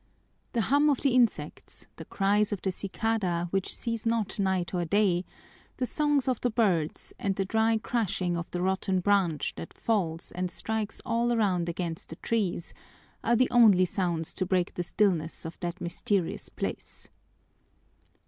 [0.53, 4.83] The hum of the insects, the cries of the cicada, which cease not night or
[4.83, 5.25] day,
[5.77, 10.31] the songs of the birds, and the dry crashing of the rotten branch that falls
[10.31, 12.73] and strikes all around against the trees,
[13.23, 17.09] are the only sounds to break the stillness of that mysterious place.